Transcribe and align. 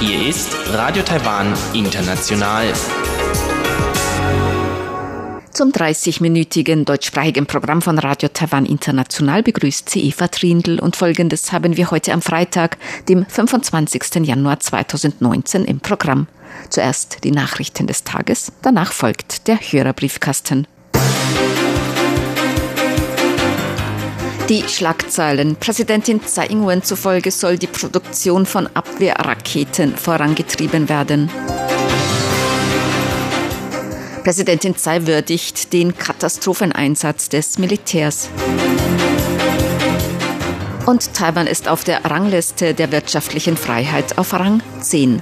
Hier 0.00 0.28
ist 0.28 0.56
Radio 0.72 1.02
Taiwan 1.02 1.54
International. 1.72 2.72
Zum 5.52 5.70
30-minütigen 5.72 6.84
deutschsprachigen 6.84 7.46
Programm 7.46 7.82
von 7.82 7.98
Radio 7.98 8.28
Taiwan 8.28 8.64
International 8.64 9.42
begrüßt 9.42 9.90
sie 9.90 10.06
Eva 10.06 10.28
Trindl 10.28 10.78
und 10.78 10.96
folgendes 10.96 11.52
haben 11.52 11.76
wir 11.76 11.90
heute 11.90 12.12
am 12.12 12.22
Freitag, 12.22 12.78
dem 13.08 13.26
25. 13.26 14.26
Januar 14.26 14.60
2019 14.60 15.64
im 15.64 15.80
Programm. 15.80 16.28
Zuerst 16.70 17.24
die 17.24 17.32
Nachrichten 17.32 17.86
des 17.86 18.04
Tages, 18.04 18.52
danach 18.62 18.92
folgt 18.92 19.48
der 19.48 19.56
Hörerbriefkasten. 19.56 20.66
Die 24.48 24.62
Schlagzeilen. 24.66 25.56
Präsidentin 25.56 26.22
Tsai 26.22 26.46
Ing-wen 26.46 26.82
zufolge 26.82 27.30
soll 27.30 27.58
die 27.58 27.66
Produktion 27.66 28.46
von 28.46 28.66
Abwehrraketen 28.72 29.94
vorangetrieben 29.94 30.88
werden. 30.88 31.30
Präsidentin 34.24 34.74
Tsai 34.74 35.06
würdigt 35.06 35.74
den 35.74 35.96
Katastropheneinsatz 35.98 37.28
des 37.28 37.58
Militärs. 37.58 38.30
Und 40.86 41.12
Taiwan 41.12 41.46
ist 41.46 41.68
auf 41.68 41.84
der 41.84 42.06
Rangliste 42.06 42.72
der 42.72 42.90
wirtschaftlichen 42.90 43.58
Freiheit 43.58 44.16
auf 44.16 44.32
Rang 44.32 44.62
10. 44.80 45.20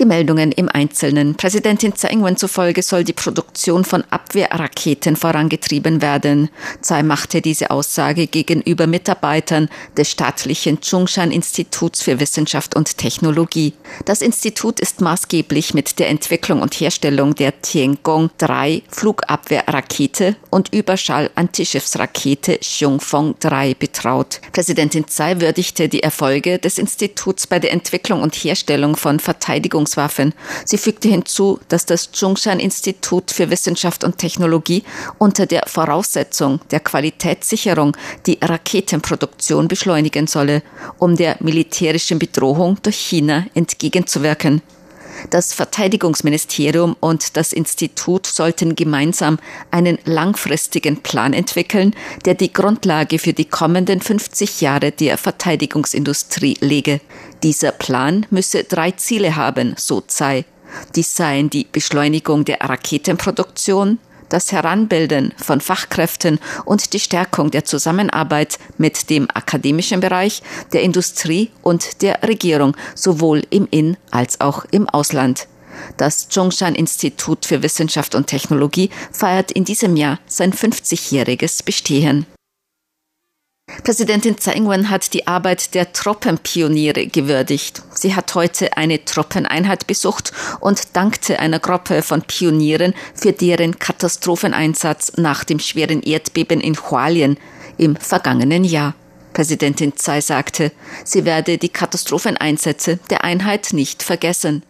Die 0.00 0.06
Meldungen 0.06 0.50
im 0.50 0.70
Einzelnen. 0.70 1.34
Präsidentin 1.34 1.94
Tsai 1.94 2.08
Ing-wen 2.08 2.38
zufolge 2.38 2.82
soll 2.82 3.04
die 3.04 3.12
Produktion 3.12 3.84
von 3.84 4.02
Abwehrraketen 4.08 5.14
vorangetrieben 5.14 6.00
werden. 6.00 6.48
Tsai 6.80 7.02
machte 7.02 7.42
diese 7.42 7.70
Aussage 7.70 8.26
gegenüber 8.26 8.86
Mitarbeitern 8.86 9.68
des 9.98 10.10
staatlichen 10.10 10.80
Zhongshan-Instituts 10.80 12.00
für 12.00 12.18
Wissenschaft 12.18 12.76
und 12.76 12.96
Technologie. 12.96 13.74
Das 14.06 14.22
Institut 14.22 14.80
ist 14.80 15.02
maßgeblich 15.02 15.74
mit 15.74 15.98
der 15.98 16.08
Entwicklung 16.08 16.62
und 16.62 16.72
Herstellung 16.72 17.34
der 17.34 17.60
Tiangong-3 17.60 18.84
Flugabwehrrakete 18.88 20.36
und 20.50 20.72
Überschall-Antischiffsrakete 20.72 22.58
Xiongfeng-3 22.58 23.76
betraut. 23.76 24.40
Präsidentin 24.52 25.06
Tsai 25.06 25.40
würdigte 25.40 25.88
die 25.88 26.02
Erfolge 26.02 26.58
des 26.58 26.78
Instituts 26.78 27.46
bei 27.46 27.58
der 27.58 27.72
Entwicklung 27.72 28.22
und 28.22 28.34
Herstellung 28.34 28.96
von 28.96 29.20
Verteidigungs 29.20 29.70
Verteidigungswaffen. 29.70 30.34
Sie 30.64 30.78
fügte 30.78 31.08
hinzu, 31.08 31.60
dass 31.68 31.86
das 31.86 32.12
Zhongshan-Institut 32.12 33.30
für 33.30 33.50
Wissenschaft 33.50 34.04
und 34.04 34.18
Technologie 34.18 34.84
unter 35.18 35.46
der 35.46 35.64
Voraussetzung 35.66 36.60
der 36.70 36.80
Qualitätssicherung 36.80 37.96
die 38.26 38.38
Raketenproduktion 38.40 39.68
beschleunigen 39.68 40.26
solle, 40.26 40.62
um 40.98 41.16
der 41.16 41.36
militärischen 41.40 42.18
Bedrohung 42.18 42.78
durch 42.82 42.96
China 42.96 43.46
entgegenzuwirken. 43.54 44.62
Das 45.28 45.52
Verteidigungsministerium 45.52 46.96
und 46.98 47.36
das 47.36 47.52
Institut 47.52 48.26
sollten 48.26 48.74
gemeinsam 48.74 49.38
einen 49.70 49.98
langfristigen 50.04 51.02
Plan 51.02 51.32
entwickeln, 51.34 51.94
der 52.24 52.34
die 52.34 52.52
Grundlage 52.52 53.18
für 53.18 53.32
die 53.32 53.44
kommenden 53.44 54.00
50 54.00 54.60
Jahre 54.60 54.92
der 54.92 55.18
Verteidigungsindustrie 55.18 56.56
lege. 56.60 57.00
Dieser 57.42 57.72
Plan 57.72 58.26
müsse 58.30 58.64
drei 58.64 58.92
Ziele 58.92 59.36
haben, 59.36 59.74
so 59.76 60.00
Tsai. 60.00 60.44
Dies 60.94 61.16
seien 61.16 61.50
die 61.50 61.66
Beschleunigung 61.70 62.44
der 62.44 62.60
Raketenproduktion, 62.60 63.98
das 64.30 64.52
Heranbilden 64.52 65.34
von 65.36 65.60
Fachkräften 65.60 66.38
und 66.64 66.94
die 66.94 67.00
Stärkung 67.00 67.50
der 67.50 67.64
Zusammenarbeit 67.64 68.58
mit 68.78 69.10
dem 69.10 69.28
akademischen 69.32 70.00
Bereich, 70.00 70.42
der 70.72 70.82
Industrie 70.82 71.50
und 71.62 72.00
der 72.00 72.22
Regierung, 72.22 72.76
sowohl 72.94 73.42
im 73.50 73.68
In- 73.70 73.98
als 74.10 74.40
auch 74.40 74.64
im 74.70 74.88
Ausland. 74.88 75.46
Das 75.96 76.28
Zhongshan 76.28 76.74
Institut 76.74 77.46
für 77.46 77.62
Wissenschaft 77.62 78.14
und 78.14 78.26
Technologie 78.26 78.90
feiert 79.12 79.50
in 79.52 79.64
diesem 79.64 79.96
Jahr 79.96 80.18
sein 80.26 80.52
50-jähriges 80.52 81.64
Bestehen. 81.64 82.26
Präsidentin 83.84 84.36
Tsai 84.36 84.54
Ing-wen 84.54 84.90
hat 84.90 85.14
die 85.14 85.26
Arbeit 85.26 85.74
der 85.74 85.92
Truppenpioniere 85.92 87.06
gewürdigt. 87.06 87.82
Sie 87.94 88.14
hat 88.14 88.34
heute 88.34 88.76
eine 88.76 89.04
Truppeneinheit 89.04 89.86
besucht 89.86 90.32
und 90.60 90.96
dankte 90.96 91.38
einer 91.38 91.58
Gruppe 91.58 92.02
von 92.02 92.22
Pionieren 92.22 92.94
für 93.14 93.32
deren 93.32 93.78
Katastropheneinsatz 93.78 95.12
nach 95.16 95.44
dem 95.44 95.58
schweren 95.58 96.02
Erdbeben 96.02 96.60
in 96.60 96.76
Hualien 96.76 97.38
im 97.78 97.96
vergangenen 97.96 98.64
Jahr. 98.64 98.94
Präsidentin 99.32 99.96
Tsai 99.96 100.20
sagte, 100.20 100.72
sie 101.04 101.24
werde 101.24 101.56
die 101.56 101.68
Katastropheneinsätze 101.68 102.98
der 103.08 103.24
Einheit 103.24 103.68
nicht 103.72 104.02
vergessen. 104.02 104.64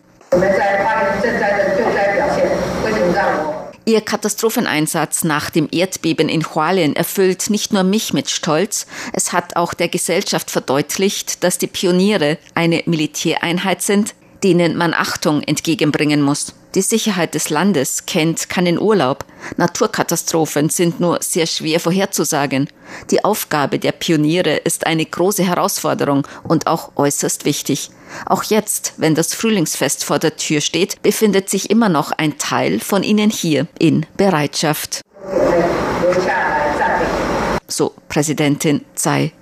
Ihr 3.91 4.03
Katastropheneinsatz 4.03 5.25
nach 5.25 5.51
dem 5.51 5.67
Erdbeben 5.73 6.29
in 6.29 6.45
Hualien 6.45 6.95
erfüllt 6.95 7.51
nicht 7.51 7.73
nur 7.73 7.83
mich 7.83 8.13
mit 8.13 8.31
Stolz, 8.31 8.87
es 9.13 9.33
hat 9.33 9.57
auch 9.57 9.75
der 9.75 9.89
Gesellschaft 9.89 10.49
verdeutlicht, 10.49 11.43
dass 11.43 11.59
die 11.59 11.67
Pioniere 11.67 12.39
eine 12.55 12.85
Militäreinheit 12.87 13.83
sind, 13.83 14.15
denen 14.45 14.77
man 14.77 14.95
Achtung 14.95 15.43
entgegenbringen 15.43 16.23
muss. 16.23 16.55
Die 16.75 16.83
Sicherheit 16.83 17.35
des 17.35 17.51
Landes 17.51 18.07
kennt 18.07 18.49
keinen 18.49 18.79
Urlaub. 18.79 19.25
Naturkatastrophen 19.57 20.69
sind 20.69 21.01
nur 21.01 21.19
sehr 21.21 21.47
schwer 21.47 21.81
vorherzusagen. 21.81 22.69
Die 23.11 23.25
Aufgabe 23.25 23.81
der 23.81 23.93
Pioniere 23.93 24.57
ist 24.57 24.87
eine 24.87 25.05
große 25.05 25.43
Herausforderung 25.43 26.27
und 26.45 26.69
auch 26.69 26.93
äußerst 26.95 27.45
wichtig. 27.45 27.91
Auch 28.27 28.45
jetzt, 28.45 28.95
wenn 28.99 29.17
das 29.17 29.35
Frühlingsfest 29.35 30.05
vor 30.05 30.21
der 30.21 30.37
Tür 30.37 30.61
steht, 30.61 31.03
befindet 31.03 31.51
sich 31.51 31.71
immer 31.71 31.89
noch 31.89 32.13
ein 32.13 32.39
Teil 32.39 32.79
von 32.79 33.03
ihnen 33.03 33.31
hier 33.31 33.67
in 33.79 34.07
Bereitschaft. 34.17 35.01
So 37.67 37.95
Präsidentin 38.09 38.85
Tsai 38.95 39.33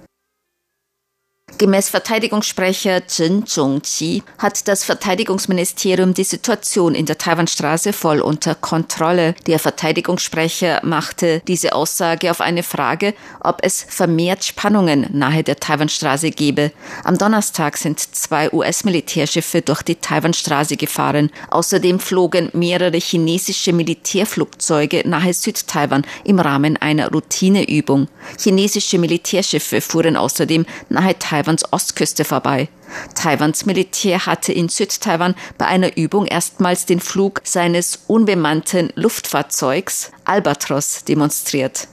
Gemäß 1.58 1.88
Verteidigungssprecher 1.88 3.04
Chen 3.08 3.44
Zhongqi 3.44 4.22
hat 4.38 4.68
das 4.68 4.84
Verteidigungsministerium 4.84 6.14
die 6.14 6.22
Situation 6.22 6.94
in 6.94 7.04
der 7.04 7.18
Taiwanstraße 7.18 7.92
voll 7.92 8.20
unter 8.20 8.54
Kontrolle. 8.54 9.34
Der 9.48 9.58
Verteidigungssprecher 9.58 10.82
machte 10.84 11.42
diese 11.48 11.72
Aussage 11.72 12.30
auf 12.30 12.40
eine 12.40 12.62
Frage, 12.62 13.12
ob 13.40 13.58
es 13.62 13.84
vermehrt 13.88 14.44
Spannungen 14.44 15.08
nahe 15.10 15.42
der 15.42 15.56
Taiwanstraße 15.56 16.30
gebe. 16.30 16.70
Am 17.02 17.18
Donnerstag 17.18 17.76
sind 17.76 17.98
zwei 17.98 18.52
US-Militärschiffe 18.52 19.60
durch 19.60 19.82
die 19.82 19.96
Taiwanstraße 19.96 20.76
gefahren. 20.76 21.28
Außerdem 21.50 21.98
flogen 21.98 22.50
mehrere 22.52 22.98
chinesische 22.98 23.72
Militärflugzeuge 23.72 25.02
nahe 25.08 25.34
Südtaiwan 25.34 26.06
im 26.22 26.38
Rahmen 26.38 26.76
einer 26.76 27.10
Routineübung. 27.10 28.06
Chinesische 28.40 28.98
Militärschiffe 29.00 29.80
fuhren 29.80 30.16
außerdem 30.16 30.64
nahe 30.88 31.18
Taiwan 31.18 31.47
Taiwans 31.48 31.72
Ostküste 31.72 32.24
vorbei. 32.26 32.68
Taiwans 33.14 33.64
Militär 33.64 34.26
hatte 34.26 34.52
in 34.52 34.68
Südtaiwan 34.68 35.34
bei 35.56 35.64
einer 35.64 35.96
Übung 35.96 36.26
erstmals 36.26 36.84
den 36.84 37.00
Flug 37.00 37.40
seines 37.42 38.00
unbemannten 38.06 38.92
Luftfahrzeugs 38.96 40.10
Albatros 40.26 41.04
demonstriert. 41.04 41.88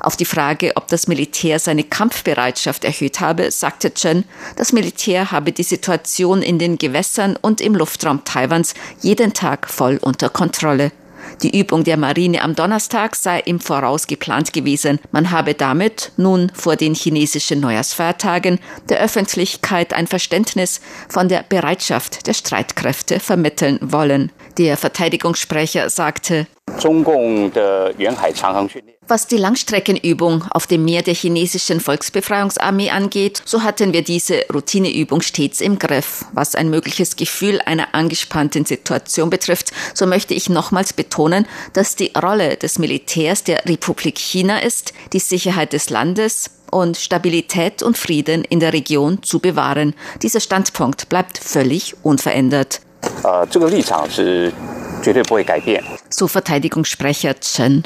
Auf 0.00 0.16
die 0.16 0.24
Frage, 0.24 0.72
ob 0.74 0.88
das 0.88 1.06
Militär 1.06 1.60
seine 1.60 1.84
Kampfbereitschaft 1.84 2.84
erhöht 2.84 3.20
habe, 3.20 3.52
sagte 3.52 3.94
Chen, 3.94 4.24
das 4.56 4.72
Militär 4.72 5.30
habe 5.30 5.52
die 5.52 5.62
Situation 5.62 6.42
in 6.42 6.58
den 6.58 6.76
Gewässern 6.76 7.38
und 7.40 7.60
im 7.60 7.76
Luftraum 7.76 8.24
Taiwans 8.24 8.74
jeden 9.02 9.34
Tag 9.34 9.70
voll 9.70 9.98
unter 10.02 10.30
Kontrolle. 10.30 10.90
Die 11.42 11.58
Übung 11.58 11.84
der 11.84 11.96
Marine 11.96 12.42
am 12.42 12.54
Donnerstag 12.54 13.16
sei 13.16 13.40
im 13.40 13.60
Voraus 13.60 14.06
geplant 14.06 14.52
gewesen. 14.52 14.98
Man 15.12 15.30
habe 15.30 15.54
damit 15.54 16.12
nun 16.16 16.50
vor 16.54 16.76
den 16.76 16.94
chinesischen 16.94 17.60
Neujahrsfeiertagen 17.60 18.58
der 18.88 19.00
Öffentlichkeit 19.00 19.92
ein 19.92 20.06
Verständnis 20.06 20.80
von 21.08 21.28
der 21.28 21.44
Bereitschaft 21.48 22.26
der 22.26 22.34
Streitkräfte 22.34 23.20
vermitteln 23.20 23.78
wollen. 23.82 24.32
Der 24.58 24.76
Verteidigungssprecher 24.76 25.90
sagte, 25.90 26.46
was 29.08 29.26
die 29.26 29.36
Langstreckenübung 29.36 30.44
auf 30.50 30.66
dem 30.66 30.84
Meer 30.84 31.02
der 31.02 31.14
chinesischen 31.14 31.80
Volksbefreiungsarmee 31.80 32.90
angeht, 32.90 33.42
so 33.44 33.62
hatten 33.62 33.92
wir 33.92 34.02
diese 34.02 34.44
Routineübung 34.52 35.20
stets 35.20 35.60
im 35.60 35.78
Griff. 35.78 36.24
Was 36.32 36.54
ein 36.54 36.70
mögliches 36.70 37.16
Gefühl 37.16 37.60
einer 37.64 37.94
angespannten 37.94 38.64
Situation 38.64 39.30
betrifft, 39.30 39.70
so 39.94 40.06
möchte 40.06 40.34
ich 40.34 40.48
nochmals 40.48 40.92
betonen, 40.92 41.46
dass 41.72 41.96
die 41.96 42.12
Rolle 42.20 42.56
des 42.56 42.78
Militärs 42.78 43.44
der 43.44 43.64
Republik 43.66 44.18
China 44.18 44.58
ist, 44.58 44.92
die 45.12 45.20
Sicherheit 45.20 45.72
des 45.72 45.90
Landes 45.90 46.50
und 46.70 46.96
Stabilität 46.96 47.82
und 47.82 47.96
Frieden 47.96 48.44
in 48.44 48.60
der 48.60 48.72
Region 48.72 49.22
zu 49.22 49.38
bewahren. 49.38 49.94
Dieser 50.22 50.40
Standpunkt 50.40 51.08
bleibt 51.08 51.38
völlig 51.38 51.94
unverändert. 52.02 52.80
So 56.10 56.28
Verteidigungssprecher 56.28 57.38
Chen. 57.40 57.84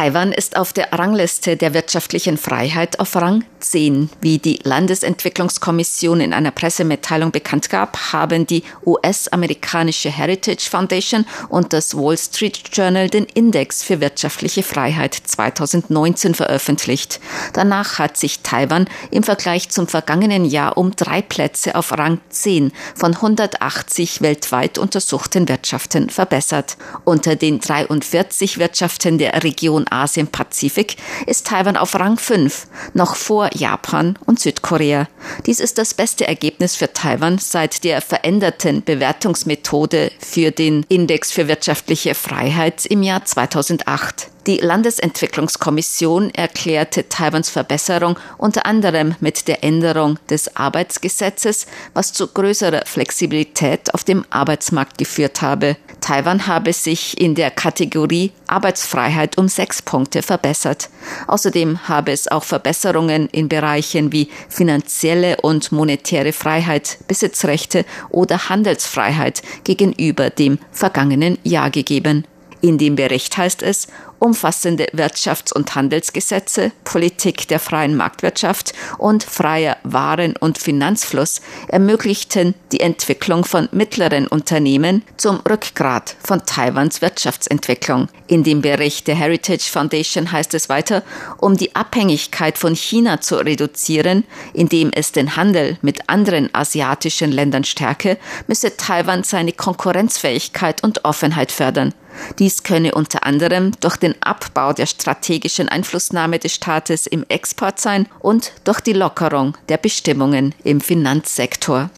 Taiwan 0.00 0.32
ist 0.32 0.56
auf 0.56 0.72
der 0.72 0.94
Rangliste 0.94 1.58
der 1.58 1.74
wirtschaftlichen 1.74 2.38
Freiheit 2.38 2.98
auf 3.00 3.14
Rang 3.16 3.44
10. 3.58 4.08
Wie 4.22 4.38
die 4.38 4.58
Landesentwicklungskommission 4.62 6.22
in 6.22 6.32
einer 6.32 6.52
Pressemitteilung 6.52 7.32
bekannt 7.32 7.68
gab, 7.68 8.14
haben 8.14 8.46
die 8.46 8.62
US-amerikanische 8.86 10.08
Heritage 10.08 10.70
Foundation 10.70 11.26
und 11.50 11.74
das 11.74 11.94
Wall 11.94 12.16
Street 12.16 12.62
Journal 12.72 13.10
den 13.10 13.26
Index 13.26 13.82
für 13.82 14.00
wirtschaftliche 14.00 14.62
Freiheit 14.62 15.12
2019 15.14 16.34
veröffentlicht. 16.34 17.20
Danach 17.52 17.98
hat 17.98 18.16
sich 18.16 18.40
Taiwan 18.40 18.88
im 19.10 19.22
Vergleich 19.22 19.68
zum 19.68 19.86
vergangenen 19.86 20.46
Jahr 20.46 20.78
um 20.78 20.96
drei 20.96 21.20
Plätze 21.20 21.74
auf 21.74 21.92
Rang 21.92 22.22
10 22.30 22.72
von 22.94 23.16
180 23.16 24.22
weltweit 24.22 24.78
untersuchten 24.78 25.46
Wirtschaften 25.46 26.08
verbessert. 26.08 26.78
Unter 27.04 27.36
den 27.36 27.60
43 27.60 28.56
Wirtschaften 28.56 29.18
der 29.18 29.44
Region 29.44 29.88
Asien-Pazifik 29.90 30.96
ist 31.26 31.46
Taiwan 31.46 31.76
auf 31.76 31.94
Rang 31.94 32.18
5, 32.18 32.66
noch 32.94 33.16
vor 33.16 33.50
Japan 33.54 34.18
und 34.26 34.40
Südkorea. 34.40 35.08
Dies 35.46 35.60
ist 35.60 35.78
das 35.78 35.94
beste 35.94 36.26
Ergebnis 36.26 36.76
für 36.76 36.92
Taiwan 36.92 37.38
seit 37.38 37.84
der 37.84 38.00
veränderten 38.00 38.82
Bewertungsmethode 38.82 40.10
für 40.18 40.50
den 40.50 40.84
Index 40.88 41.32
für 41.32 41.48
wirtschaftliche 41.48 42.14
Freiheit 42.14 42.86
im 42.86 43.02
Jahr 43.02 43.24
2008. 43.24 44.30
Die 44.46 44.56
Landesentwicklungskommission 44.56 46.30
erklärte 46.30 47.08
Taiwans 47.10 47.50
Verbesserung 47.50 48.18
unter 48.38 48.64
anderem 48.64 49.14
mit 49.20 49.48
der 49.48 49.62
Änderung 49.62 50.18
des 50.30 50.56
Arbeitsgesetzes, 50.56 51.66
was 51.92 52.14
zu 52.14 52.26
größerer 52.26 52.86
Flexibilität 52.86 53.92
auf 53.92 54.02
dem 54.02 54.24
Arbeitsmarkt 54.30 54.96
geführt 54.96 55.42
habe. 55.42 55.76
Taiwan 56.00 56.46
habe 56.46 56.72
sich 56.72 57.20
in 57.20 57.34
der 57.34 57.50
Kategorie 57.50 58.32
Arbeitsfreiheit 58.46 59.36
um 59.36 59.46
sechs 59.46 59.82
Punkte 59.82 60.22
verbessert. 60.22 60.88
Außerdem 61.26 61.86
habe 61.86 62.10
es 62.12 62.26
auch 62.26 62.44
Verbesserungen 62.44 63.28
in 63.28 63.50
Bereichen 63.50 64.10
wie 64.10 64.30
finanzielle 64.48 65.36
und 65.42 65.70
monetäre 65.70 66.32
Freiheit, 66.32 66.96
Besitzrechte 67.06 67.84
oder 68.08 68.48
Handelsfreiheit 68.48 69.42
gegenüber 69.64 70.30
dem 70.30 70.58
vergangenen 70.72 71.38
Jahr 71.44 71.68
gegeben. 71.68 72.24
In 72.62 72.76
dem 72.76 72.96
Bericht 72.96 73.36
heißt 73.36 73.62
es, 73.62 73.88
umfassende 74.18 74.86
Wirtschafts- 74.92 75.52
und 75.52 75.74
Handelsgesetze, 75.74 76.72
Politik 76.84 77.48
der 77.48 77.58
freien 77.58 77.96
Marktwirtschaft 77.96 78.74
und 78.98 79.24
freier 79.24 79.78
Waren- 79.82 80.36
und 80.36 80.58
Finanzfluss 80.58 81.40
ermöglichten 81.68 82.54
die 82.72 82.80
Entwicklung 82.80 83.44
von 83.44 83.68
mittleren 83.72 84.26
Unternehmen 84.26 85.02
zum 85.16 85.40
Rückgrat 85.48 86.16
von 86.22 86.44
Taiwans 86.44 87.00
Wirtschaftsentwicklung. 87.00 88.08
In 88.26 88.44
dem 88.44 88.60
Bericht 88.60 89.06
der 89.08 89.14
Heritage 89.14 89.70
Foundation 89.70 90.30
heißt 90.30 90.52
es 90.52 90.68
weiter, 90.68 91.02
um 91.38 91.56
die 91.56 91.74
Abhängigkeit 91.74 92.58
von 92.58 92.76
China 92.76 93.22
zu 93.22 93.36
reduzieren, 93.36 94.24
indem 94.52 94.90
es 94.94 95.12
den 95.12 95.36
Handel 95.36 95.78
mit 95.80 96.10
anderen 96.10 96.54
asiatischen 96.54 97.32
Ländern 97.32 97.64
stärke, 97.64 98.18
müsse 98.46 98.76
Taiwan 98.76 99.24
seine 99.24 99.52
Konkurrenzfähigkeit 99.52 100.84
und 100.84 101.06
Offenheit 101.06 101.52
fördern. 101.52 101.94
Dies 102.38 102.62
könne 102.62 102.94
unter 102.94 103.24
anderem 103.24 103.72
durch 103.80 103.96
den 103.96 104.14
Abbau 104.22 104.72
der 104.72 104.86
strategischen 104.86 105.68
Einflussnahme 105.68 106.38
des 106.38 106.54
Staates 106.54 107.06
im 107.06 107.24
Export 107.28 107.80
sein 107.80 108.06
und 108.20 108.52
durch 108.64 108.80
die 108.80 108.92
Lockerung 108.92 109.56
der 109.68 109.76
Bestimmungen 109.76 110.54
im 110.64 110.80
Finanzsektor. 110.80 111.90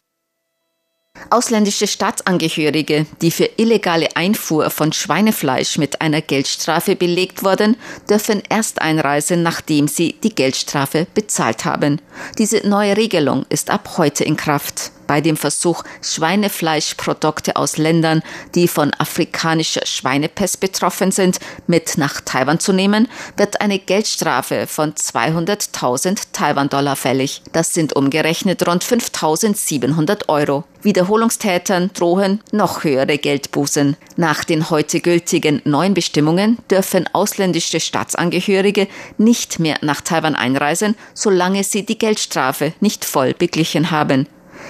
Ausländische 1.29 1.87
Staatsangehörige, 1.87 3.05
die 3.21 3.31
für 3.31 3.49
illegale 3.57 4.15
Einfuhr 4.15 4.69
von 4.69 4.91
Schweinefleisch 4.91 5.77
mit 5.77 6.01
einer 6.01 6.21
Geldstrafe 6.21 6.95
belegt 6.95 7.43
wurden, 7.43 7.77
dürfen 8.09 8.41
erst 8.49 8.81
einreisen, 8.81 9.43
nachdem 9.43 9.87
sie 9.87 10.15
die 10.23 10.33
Geldstrafe 10.33 11.07
bezahlt 11.13 11.65
haben. 11.65 12.01
Diese 12.37 12.67
neue 12.67 12.97
Regelung 12.97 13.45
ist 13.49 13.69
ab 13.69 13.97
heute 13.97 14.23
in 14.23 14.37
Kraft 14.37 14.91
bei 15.13 15.21
dem 15.21 15.37
Versuch, 15.37 15.83
Schweinefleischprodukte 16.01 17.55
aus 17.55 17.77
Ländern, 17.77 18.23
die 18.55 18.67
von 18.67 18.91
afrikanischer 18.97 19.85
Schweinepest 19.85 20.59
betroffen 20.59 21.11
sind, 21.11 21.37
mit 21.67 21.99
nach 21.99 22.19
Taiwan 22.21 22.59
zu 22.59 22.73
nehmen, 22.73 23.07
wird 23.37 23.61
eine 23.61 23.77
Geldstrafe 23.77 24.65
von 24.65 24.93
200.000 24.93 26.19
Taiwan-Dollar 26.33 26.95
fällig. 26.95 27.43
Das 27.51 27.75
sind 27.75 27.95
umgerechnet 27.95 28.67
rund 28.67 28.83
5.700 28.83 30.29
Euro. 30.29 30.63
Wiederholungstätern 30.81 31.91
drohen 31.93 32.41
noch 32.51 32.83
höhere 32.83 33.19
Geldbußen. 33.19 33.95
Nach 34.15 34.43
den 34.43 34.71
heute 34.71 34.99
gültigen 34.99 35.61
neuen 35.63 35.93
Bestimmungen 35.93 36.57
dürfen 36.71 37.07
ausländische 37.13 37.79
Staatsangehörige 37.79 38.87
nicht 39.19 39.59
mehr 39.59 39.77
nach 39.81 40.01
Taiwan 40.01 40.33
einreisen, 40.35 40.95
solange 41.13 41.63
sie 41.63 41.85
die 41.85 41.99
Geldstrafe 41.99 42.73
nicht 42.79 43.05
voll 43.05 43.35
beglichen 43.35 43.91
haben. 43.91 44.27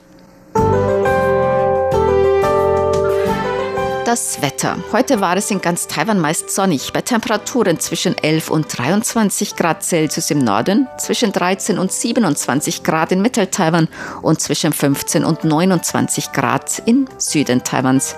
Das 4.07 4.41
Wetter. 4.41 4.79
Heute 4.93 5.21
war 5.21 5.37
es 5.37 5.51
in 5.51 5.61
ganz 5.61 5.89
Taiwan 5.89 6.21
meist 6.21 6.49
sonnig, 6.51 6.93
bei 6.93 7.01
Temperaturen 7.01 7.81
zwischen 7.81 8.17
11 8.17 8.51
und 8.51 8.79
23 8.79 9.57
Grad 9.57 9.83
Celsius 9.83 10.31
im 10.31 10.39
Norden, 10.39 10.87
zwischen 10.97 11.33
13 11.33 11.77
und 11.77 11.91
27 11.91 12.85
Grad 12.85 13.11
in 13.11 13.21
Mittel-Taiwan 13.21 13.89
und 14.23 14.41
zwischen 14.41 14.73
15 14.73 15.25
und 15.25 15.43
29 15.43 16.31
Grad 16.31 16.81
im 16.87 17.09
Süden 17.19 17.65
Taiwans. 17.65 18.15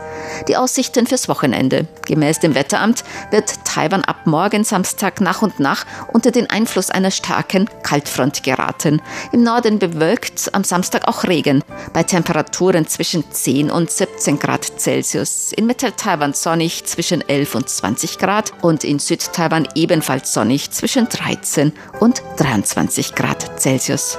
Die 0.46 0.58
Aussichten 0.58 1.06
fürs 1.06 1.26
Wochenende. 1.26 1.86
Gemäß 2.04 2.40
dem 2.40 2.54
Wetteramt 2.54 3.02
wird 3.30 3.64
Taiwan 3.64 4.04
ab 4.04 4.26
morgen 4.26 4.64
Samstag 4.64 5.22
nach 5.22 5.40
und 5.40 5.58
nach 5.58 5.86
unter 6.12 6.32
den 6.32 6.50
Einfluss 6.50 6.90
einer 6.90 7.10
starken 7.10 7.66
Kaltfront 7.82 8.42
geraten. 8.42 9.00
Im 9.32 9.42
Norden 9.42 9.78
bewölkt, 9.78 10.50
am 10.52 10.64
Samstag 10.64 11.08
auch 11.08 11.24
Regen, 11.24 11.64
bei 11.94 12.02
Temperaturen 12.02 12.86
zwischen 12.86 13.24
10 13.32 13.70
und 13.70 13.90
17 13.90 14.38
Grad 14.38 14.78
Celsius. 14.78 15.54
In 15.54 15.66
Mittel-Taiwan 15.78 16.34
sonnig 16.34 16.86
zwischen 16.86 17.20
11 17.20 17.54
und 17.54 17.68
20 17.68 18.18
Grad 18.18 18.52
und 18.62 18.82
in 18.82 18.98
Südtaiwan 18.98 19.68
ebenfalls 19.76 20.34
sonnig 20.34 20.72
zwischen 20.72 21.08
13 21.08 21.72
und 22.00 22.20
23 22.36 23.14
Grad 23.14 23.60
Celsius. 23.60 24.18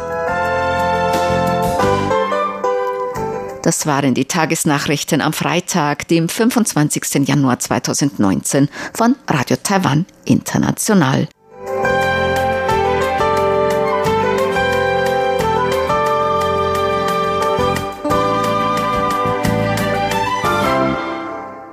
Das 3.61 3.85
waren 3.85 4.13
die 4.13 4.23
Tagesnachrichten 4.23 5.19
am 5.19 5.33
Freitag, 5.33 6.07
dem 6.07 6.29
25. 6.29 7.27
Januar 7.27 7.59
2019 7.59 8.69
von 8.93 9.17
Radio 9.27 9.57
Taiwan 9.61 10.05
International. 10.23 11.27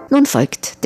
Nun 0.09 0.25
folgt 0.25 0.75
der 0.83 0.85